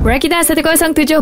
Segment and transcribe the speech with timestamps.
[0.00, 1.20] Rakita 107.9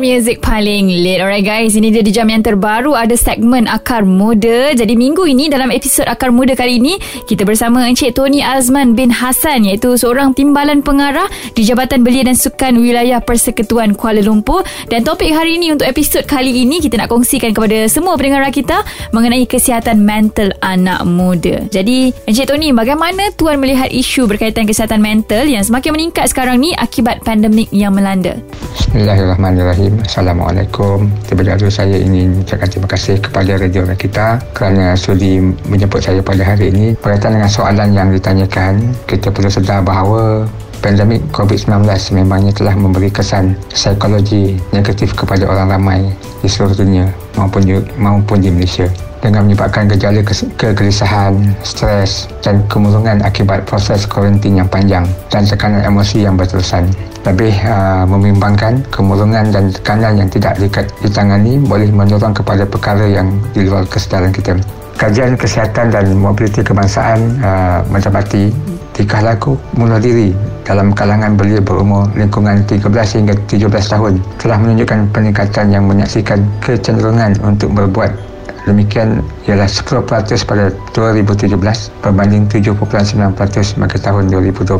[0.00, 2.96] Music paling lit Alright guys Ini dia di jam yang terbaru.
[2.96, 4.72] Ada segmen Akar Muda.
[4.72, 6.96] Jadi minggu ini Dalam episod Akar Muda kali ini
[7.28, 12.32] Kita bersama Encik Tony Azman bin Hassan Iaitu seorang timbalan pengarah Di Jabatan Belia dan
[12.32, 14.64] Sukan Wilayah Persekutuan Kuala Lumpur.
[14.88, 19.12] Dan topik hari ini Untuk episod kali ini Kita nak kongsikan kepada semua pendengar Rakita
[19.12, 21.68] Mengenai kesihatan mental anak muda.
[21.68, 26.72] Jadi Encik Tony Bagaimana Tuan melihat isu Berkaitan kesihatan mental Yang semakin meningkat sekarang ni
[26.72, 28.38] Akibat pandemik yang melanda.
[28.78, 29.98] Bismillahirrahmanirrahim.
[30.06, 31.10] Assalamualaikum.
[31.26, 36.46] Terlebih dahulu saya ingin ucapkan terima kasih kepada radio kita kerana sudi menjemput saya pada
[36.46, 36.94] hari ini.
[37.02, 40.46] Berkaitan dengan soalan yang ditanyakan, kita perlu sedar bahawa
[40.82, 41.86] pandemik COVID-19
[42.18, 46.00] memangnya telah memberi kesan psikologi negatif kepada orang ramai
[46.42, 47.06] di seluruh dunia
[47.38, 48.90] maupun di, maupun di Malaysia
[49.22, 50.20] dengan menyebabkan gejala
[50.58, 56.90] kegelisahan, stres dan kemurungan akibat proses kuarantin yang panjang dan tekanan emosi yang berterusan.
[57.22, 60.58] Lebih uh, membimbangkan, kemurungan dan tekanan yang tidak
[60.98, 64.58] ditangani boleh mendorong kepada perkara yang di luar kesedaran kita.
[64.98, 68.50] Kajian kesihatan dan mobiliti kebangsaan uh, mendapati
[68.92, 70.34] tingkah laku bunuh diri
[70.66, 72.86] dalam kalangan belia berumur lingkungan 13
[73.18, 78.31] hingga 17 tahun telah menunjukkan peningkatan yang menyaksikan kecenderungan untuk berbuat
[78.62, 80.06] Demikian ialah 10%
[80.46, 81.50] pada 2017
[81.98, 84.78] berbanding 7.9% pada tahun 2012.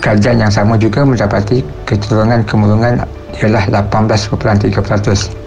[0.00, 3.04] Kajian yang sama juga mendapati kecenderungan kemurungan
[3.44, 4.72] ialah 18.3%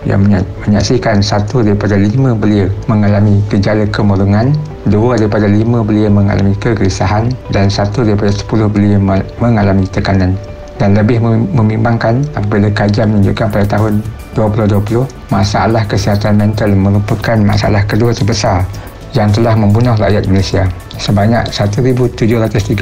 [0.06, 0.22] yang
[0.64, 4.54] menyaksikan satu daripada lima belia mengalami gejala kemurungan,
[4.86, 9.02] dua daripada lima belia mengalami kegelisahan dan satu daripada sepuluh belia
[9.42, 10.38] mengalami tekanan
[10.82, 11.22] dan lebih
[11.54, 14.02] membimbangkan apabila kajian menunjukkan pada tahun
[14.34, 18.64] 2020 masalah kesihatan mental merupakan masalah kedua terbesar
[19.12, 20.64] yang telah membunuh rakyat Malaysia.
[20.96, 22.78] Sebanyak 1,738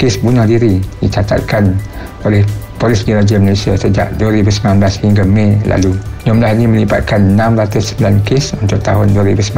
[0.00, 1.76] kes bunuh diri dicatatkan
[2.26, 2.42] oleh
[2.80, 5.92] Polis Diraja Malaysia sejak 2019 hingga Mei lalu.
[6.30, 9.50] Jumlah ini melibatkan 609 kes untuk tahun 2019,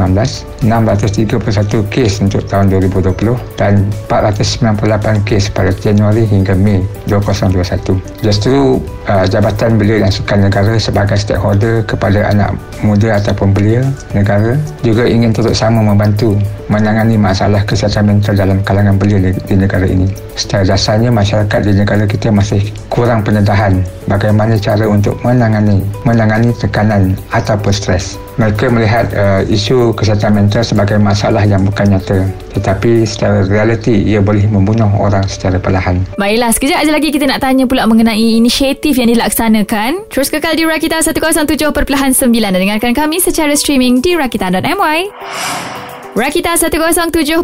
[0.65, 3.13] 631 kes untuk tahun 2020
[3.61, 8.25] dan 498 kes pada Januari hingga Mei 2021.
[8.25, 13.85] Justru uh, Jabatan Belia dan Sukan Negara sebagai stakeholder kepada anak muda ataupun belia
[14.17, 16.35] negara juga ingin turut sama membantu
[16.73, 20.09] menangani masalah kesihatan mental dalam kalangan belia di negara ini.
[20.33, 23.77] Secara dasarnya masyarakat di negara kita masih kurang pendedahan
[24.09, 28.15] bagaimana cara untuk menangani menangani tekanan ataupun stres.
[28.39, 34.21] Mereka melihat uh, isu kesihatan mental sebagai masalah yang bukan nyata tetapi secara realiti ia
[34.21, 36.05] boleh membunuh orang secara perlahan.
[36.15, 40.07] Baiklah, sekejap aja lagi kita nak tanya pula mengenai inisiatif yang dilaksanakan.
[40.13, 41.73] Terus kekal di Rakita 107.9
[42.29, 44.99] dan dengarkan kami secara streaming di rakita.my.
[46.13, 47.41] Rakita 107.9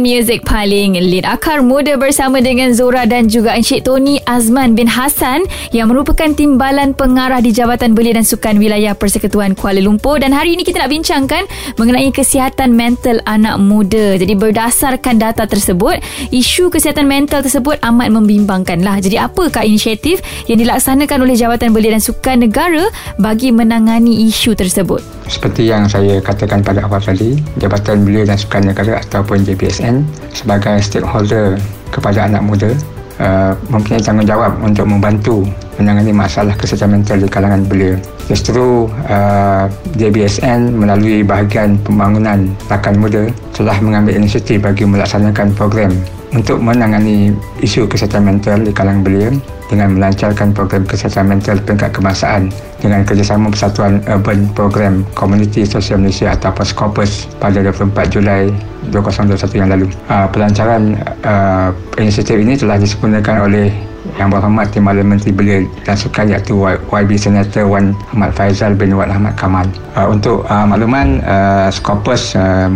[0.00, 5.44] Music paling lead akar muda bersama dengan Zora dan juga Encik Tony Azman bin Hassan
[5.68, 10.56] yang merupakan timbalan pengarah di Jabatan Belia dan Sukan Wilayah Persekutuan Kuala Lumpur dan hari
[10.56, 11.44] ini kita nak bincangkan
[11.76, 14.16] mengenai kesihatan mental anak muda.
[14.16, 16.00] Jadi berdasarkan data tersebut,
[16.32, 18.96] isu kesihatan mental tersebut amat membimbangkan lah.
[18.96, 22.88] Jadi apakah inisiatif yang dilaksanakan oleh Jabatan Belia dan Sukan Negara
[23.20, 25.04] bagi menangani isu tersebut?
[25.28, 30.04] Seperti yang saya katakan pada awal tadi, Jabatan Belia dan Sukan Negara ataupun JBSN
[30.34, 31.58] sebagai stakeholder
[31.90, 32.70] kepada anak muda
[33.18, 35.46] uh, mempunyai tanggungjawab untuk membantu
[35.78, 37.98] menangani masalah kesihatan mental di kalangan belia.
[38.30, 39.66] Justru uh,
[39.98, 45.92] JBSN melalui bahagian pembangunan rakan muda telah mengambil inisiatif bagi melaksanakan program
[46.34, 47.30] untuk menangani
[47.62, 49.30] isu kesihatan mental di kalangan belia
[49.70, 52.50] dengan melancarkan program kesihatan mental peringkat kebangsaan
[52.82, 58.52] dengan kerjasama Persatuan Urban Program Community Social Malaysia atau Scopus pada 24 Julai
[58.92, 59.86] 2021 yang lalu.
[60.10, 63.72] Uh, pelancaran uh, inisiatif ini telah disempurnakan oleh
[64.20, 66.56] yang berhormat Timbalan Menteri Belia dan Sukan iaitu
[66.92, 69.66] YB Senator Wan Ahmad Faizal bin Wan Ahmad Kamal.
[69.96, 72.68] Uh, untuk uh, makluman, uh, Scopus uh,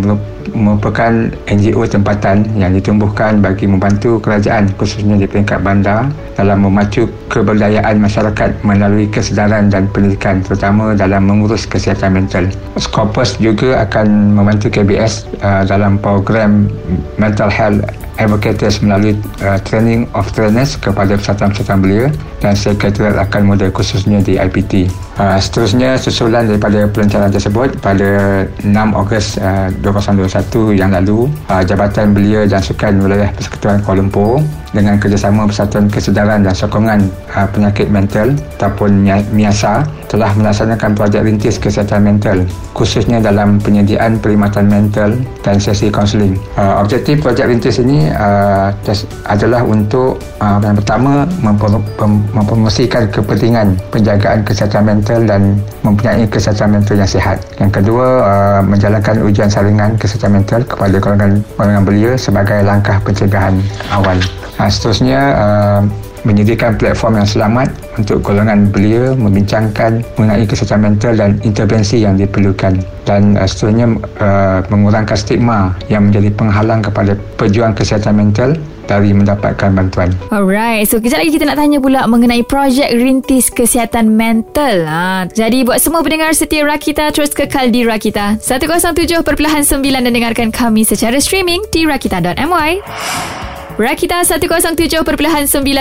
[0.57, 6.09] merupakan NGO tempatan yang ditumbuhkan bagi membantu kerajaan khususnya di peringkat bandar
[6.41, 12.49] dalam memacu keberdayaan masyarakat melalui kesedaran dan pendidikan terutama dalam mengurus kesihatan mental.
[12.81, 16.71] Scopus juga akan membantu KBS uh, dalam program
[17.21, 19.15] Mental Health Advocates melalui
[19.47, 22.06] uh, training of trainers kepada persatuan-persatuan belia
[22.43, 24.91] dan sekretariat akan muda khususnya di IPT.
[25.19, 32.11] Uh, seterusnya susulan daripada pelancaran tersebut pada 6 Ogos uh, 2021 yang lalu uh, Jabatan
[32.15, 34.43] Belia dan Sukan Wilayah Persekutuan Kuala Lumpur
[34.73, 37.00] dengan kerjasama Persatuan Kesedaran dan Sokongan
[37.32, 42.41] uh, Penyakit Mental ataupun MIASA telah melaksanakan projek rintis kesihatan mental
[42.73, 45.11] khususnya dalam penyediaan perkhidmatan mental
[45.44, 46.35] dan sesi kaunseling.
[46.56, 48.73] Uh, objektif projek rintis ini uh,
[49.29, 51.29] adalah untuk uh, yang pertama
[52.32, 57.37] mempromosikan kepentingan penjagaan kesihatan mental dan mempunyai kesihatan mental yang sihat.
[57.61, 63.61] Yang kedua, uh, menjalankan ujian saringan kesihatan mental kepada golongan-golongan belia sebagai langkah pencegahan
[63.93, 64.17] awal.
[64.59, 65.81] Ha, seterusnya uh,
[66.27, 72.83] menyediakan platform yang selamat untuk golongan belia membincangkan mengenai kesihatan mental dan intervensi yang diperlukan
[73.07, 73.87] dan uh, seterusnya
[74.19, 78.59] uh, mengurangkan stigma yang menjadi penghalang kepada pejuang kesihatan mental
[78.89, 80.11] dari mendapatkan bantuan.
[80.33, 84.89] Alright, so kejap lagi kita nak tanya pula mengenai projek rintis kesihatan mental.
[84.89, 89.23] Ha, jadi buat semua pendengar setia Rakita terus kekal di Rakita 107.9
[89.87, 93.48] dan dengarkan kami secara streaming di rakita.my.
[93.79, 95.07] Rakita 107.9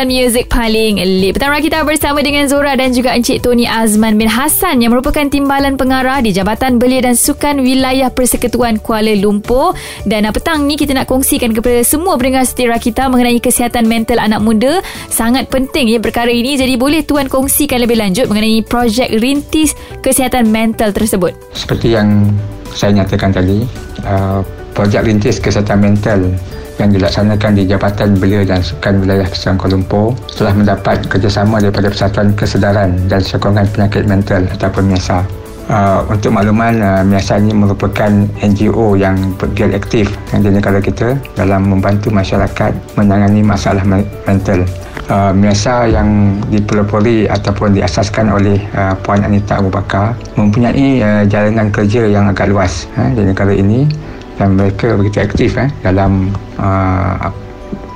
[0.05, 1.33] Music paling lit.
[1.33, 5.81] Petang Rakita bersama dengan Zora dan juga Encik Tony Azman bin Hassan yang merupakan timbalan
[5.81, 9.73] pengarah di Jabatan Belia dan Sukan Wilayah Persekutuan Kuala Lumpur.
[10.05, 14.45] Dan petang ni kita nak kongsikan kepada semua pendengar setia Rakita mengenai kesihatan mental anak
[14.45, 14.77] muda.
[15.09, 16.53] Sangat penting ya perkara ini.
[16.53, 19.73] Jadi boleh tuan kongsikan lebih lanjut mengenai projek rintis
[20.05, 21.33] kesihatan mental tersebut.
[21.57, 22.29] Seperti yang
[22.77, 23.65] saya nyatakan tadi,
[24.05, 24.45] uh,
[24.77, 26.29] projek rintis kesihatan mental
[26.77, 31.89] yang dilaksanakan di Jabatan Belia dan Sukan Wilayah Kesukaan Kuala Lumpur telah mendapat kerjasama daripada
[31.89, 35.25] Persatuan Kesedaran dan Sokongan Penyakit Mental ataupun MIASA.
[35.67, 38.07] Uh, untuk makluman, uh, MIASA ini merupakan
[38.39, 43.83] NGO yang bergiat aktif di negara kita dalam membantu masyarakat menangani masalah
[44.23, 44.63] mental.
[45.11, 51.67] Uh, MIASA yang dipelopori ataupun diasaskan oleh uh, Puan Anita Abu Bakar mempunyai uh, jalanan
[51.71, 53.87] kerja yang agak luas uh, di negara ini
[54.37, 56.31] dan mereka begitu aktif eh dalam
[56.61, 57.29] uh,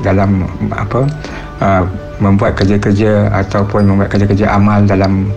[0.02, 1.06] dalam apa
[1.62, 1.84] uh,
[2.22, 5.30] membuat kerja-kerja ataupun membuat kerja-kerja amal dalam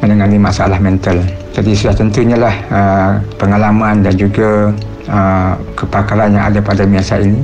[0.00, 1.20] menangani masalah mental.
[1.52, 4.72] Jadi sudah tentunya lah uh, pengalaman dan juga
[5.08, 7.40] uh, kepakaran yang ada pada miasa ini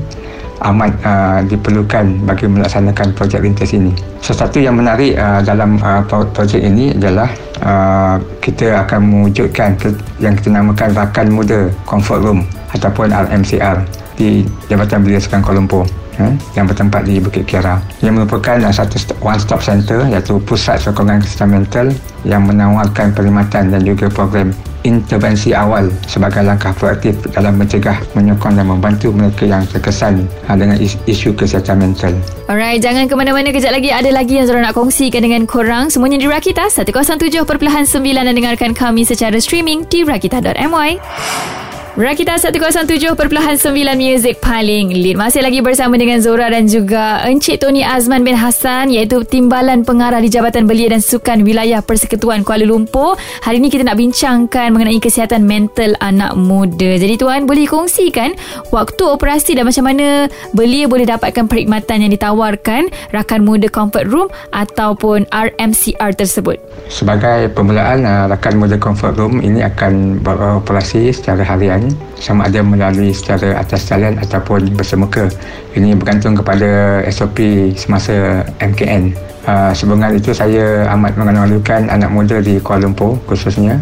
[0.64, 3.92] amat uh, diperlukan bagi melaksanakan projek rintis ini.
[4.24, 7.28] Sesuatu yang menarik uh, dalam uh, projek ini adalah
[7.60, 9.76] uh, kita akan mewujudkan
[10.22, 12.40] yang kita namakan rakan muda comfort room
[12.72, 15.84] ataupun RMCR di Jabatan Belia Sekarang Kuala Lumpur
[16.18, 21.20] eh, yang bertempat di Bukit Kiara yang merupakan satu one stop center iaitu pusat sokongan
[21.20, 21.86] kesihatan mental
[22.24, 24.50] yang menawarkan perkhidmatan dan juga program
[24.86, 30.78] intervensi awal sebagai langkah proaktif dalam mencegah, menyokong dan membantu mereka yang terkesan ha, dengan
[30.80, 32.14] isu kesihatan mental.
[32.46, 35.90] Alright, jangan ke mana-mana kejap lagi ada lagi yang Zara nak kongsikan dengan korang.
[35.90, 37.42] Semuanya di Rakita 107.9
[38.14, 41.65] dan dengarkan kami secara streaming di rakita.my.
[41.96, 43.16] Rakita 107.9
[43.96, 48.92] Music paling lead Masih lagi bersama dengan Zora dan juga Encik Tony Azman bin Hassan
[48.92, 53.16] Iaitu Timbalan Pengarah di Jabatan Belia dan Sukan Wilayah Persekutuan Kuala Lumpur.
[53.16, 57.00] Hari ini kita nak bincangkan mengenai kesihatan mental anak muda.
[57.00, 58.36] Jadi tuan boleh kongsikan
[58.68, 64.28] Waktu operasi dan macam mana Belia boleh dapatkan perkhidmatan yang ditawarkan Rakan Muda Comfort Room
[64.52, 66.60] Ataupun RMCR tersebut?
[66.92, 71.85] Sebagai permulaan Rakan Muda Comfort Room ini akan beroperasi secara harian
[72.16, 75.28] sama ada melalui secara atas talian ataupun bersemuka.
[75.74, 79.12] Ini bergantung kepada SOP semasa MKN
[79.46, 83.78] uh, sebelum itu saya amat mengenalukan anak muda di Kuala Lumpur khususnya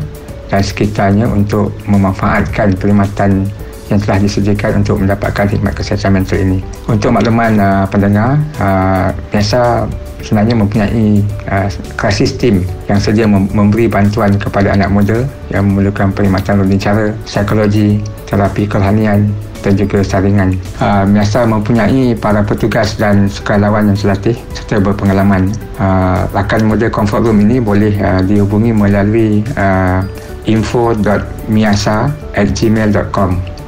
[0.52, 3.49] dan sekitarnya untuk memanfaatkan perkhidmatan
[3.93, 6.59] yang telah disediakan untuk mendapatkan khidmat kesihatan mental ini.
[6.88, 9.88] Untuk makluman uh, pendengar, uh, biasa
[10.25, 11.21] sebenarnya mempunyai
[11.53, 11.69] uh,
[12.00, 18.00] krisis team yang sedia memberi bantuan kepada anak muda yang memerlukan perkhidmatan rutin cara psikologi,
[18.25, 19.29] terapi kerohanian
[19.61, 20.57] dan juga saringan.
[20.81, 25.53] Uh, biasa mempunyai para petugas dan sukarelawan yang terlatih serta berpengalaman.
[25.81, 30.05] Uh, rakan muda comfort room ini boleh uh, dihubungi melalui uh,
[30.45, 32.49] info.miasa at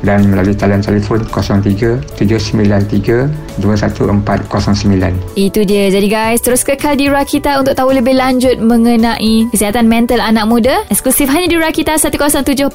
[0.06, 5.34] dan melalui talian telefon 03 793 21409.
[5.34, 5.90] Itu dia.
[5.90, 10.86] Jadi guys, terus kekal di Rakita untuk tahu lebih lanjut mengenai kesihatan mental anak muda.
[10.86, 12.70] Eksklusif hanya di Rakita 107.9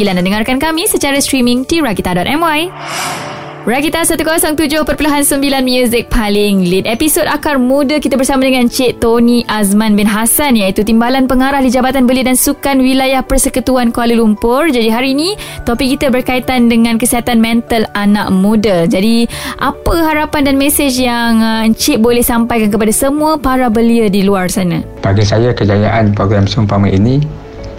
[0.00, 3.41] dan dengarkan kami secara streaming di rakita.my.
[3.62, 4.82] Rakita 107.9
[5.62, 10.82] Music paling lead Episod Akar Muda kita bersama dengan Cik Tony Azman bin Hassan iaitu
[10.82, 14.66] Timbalan Pengarah di Jabatan Belia dan Sukan Wilayah Persekutuan Kuala Lumpur.
[14.66, 18.90] Jadi hari ini topik kita berkaitan dengan kesihatan mental anak muda.
[18.90, 19.30] Jadi
[19.62, 24.50] apa harapan dan mesej yang uh, Cik boleh sampaikan kepada semua para belia di luar
[24.50, 24.82] sana?
[25.06, 27.22] Bagi saya kejayaan program seumpama ini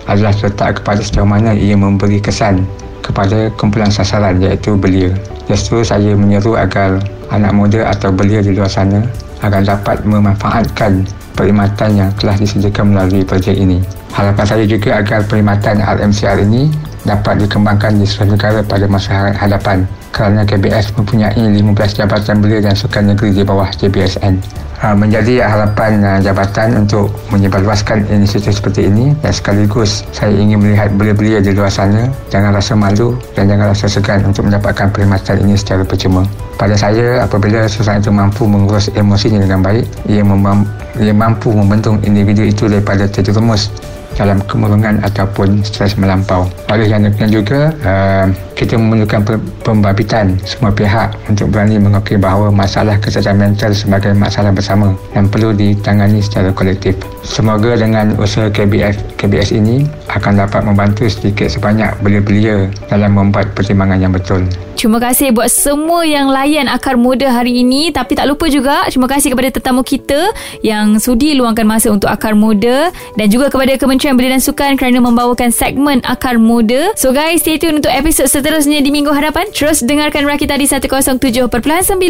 [0.08, 2.64] adalah terletak kepada sejauh mana ia memberi kesan
[3.04, 5.12] kepada kumpulan sasaran iaitu belia
[5.48, 9.04] Justru saya menyeru agar anak muda atau belia di luar sana
[9.44, 11.04] agar dapat memanfaatkan
[11.36, 13.84] perkhidmatan yang telah disediakan melalui projek ini.
[14.14, 16.70] Harapan saya juga agar perkhidmatan RMCR ini
[17.04, 19.84] dapat dikembangkan di seluruh negara pada masa hadapan
[20.14, 24.64] kerana KBS mempunyai 15 jabatan belia dan sukan negeri di bawah JBSN.
[24.84, 30.92] Ha, menjadi harapan uh, jabatan untuk menyebarluaskan inisiatif seperti ini dan sekaligus saya ingin melihat
[31.00, 35.56] belia-belia di luar sana jangan rasa malu dan jangan rasa segan untuk mendapatkan perkhidmatan ini
[35.56, 36.28] secara percuma.
[36.60, 40.68] Pada saya, apabila seseorang itu mampu mengurus emosinya dengan baik, ia, mem-
[41.00, 43.72] ia mampu membentuk individu itu daripada terjerumus
[44.14, 46.46] dalam kemurungan ataupun stres melampau.
[46.70, 49.26] Oleh yang juga, uh, kita memerlukan
[49.66, 55.52] pembabitan semua pihak untuk berani mengakui bahawa masalah kesihatan mental sebagai masalah bersama yang perlu
[55.52, 56.96] ditangani secara kolektif.
[57.26, 64.00] Semoga dengan usaha KBF, KBS ini akan dapat membantu sedikit sebanyak belia-belia dalam membuat pertimbangan
[64.00, 64.44] yang betul.
[64.84, 69.08] Terima kasih buat semua yang layan akar muda hari ini tapi tak lupa juga terima
[69.08, 74.03] kasih kepada tetamu kita yang sudi luangkan masa untuk akar muda dan juga kepada Kementerian
[74.12, 76.92] Belia dan Sukan kerana membawakan segmen akar muda.
[77.00, 79.48] So guys stay tune untuk episod seterusnya di minggu hadapan.
[79.56, 81.48] Terus dengarkan Rakita di 107.9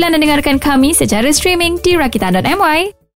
[0.01, 3.02] dan dengarkan kami secara streaming di rakita.my.